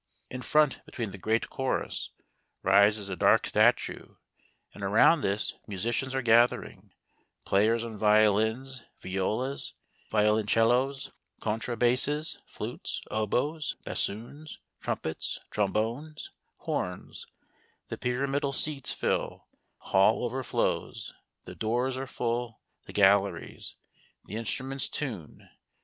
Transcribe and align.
In 0.31 0.41
front, 0.41 0.83
between 0.83 1.11
the 1.11 1.19
great 1.19 1.47
chorus, 1.51 2.09
rises 2.63 3.07
a 3.09 3.15
dark 3.15 3.45
statue, 3.45 4.15
and 4.73 4.83
around 4.83 5.21
this, 5.21 5.53
musicians 5.67 6.15
are 6.15 6.23
gathering— 6.23 6.91
players 7.45 7.83
on 7.83 7.97
violins, 7.99 8.83
violas, 8.99 9.75
violoncellos, 10.09 11.11
contra 11.39 11.77
basses, 11.77 12.39
flutes, 12.47 13.03
oboes, 13.11 13.75
bassoons, 13.85 14.57
trumpets, 14.79 15.37
trombones, 15.51 16.31
horns; 16.61 17.27
the 17.89 17.95
pyramidal 17.99 18.53
seats 18.53 18.91
fill; 18.91 19.45
the 19.81 19.87
hall 19.89 20.23
overflows; 20.23 21.13
the 21.45 21.53
doors 21.53 21.95
are 21.95 22.07
full, 22.07 22.59
the 22.87 22.91
galleries. 22.93 23.75
The 24.25 24.33
instruments 24.35 24.89
tune. 24.89 25.47